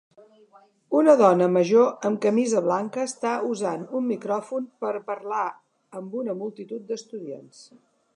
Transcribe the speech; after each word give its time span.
Una 0.99 1.13
dona 1.17 1.49
major 1.57 2.07
amb 2.09 2.21
camisa 2.23 2.63
blanca 2.67 3.03
està 3.09 3.33
usant 3.49 3.83
un 3.99 4.07
micròfon 4.13 4.65
per 4.85 4.91
a 5.01 5.05
parlar 5.11 5.45
amb 6.01 6.17
una 6.23 6.37
multitud 6.41 6.89
d'estudiants 6.89 7.63